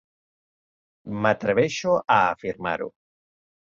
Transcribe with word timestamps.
M'atreveixo 1.27 1.95
a 2.01 2.21
afirmar-ho. 2.35 2.93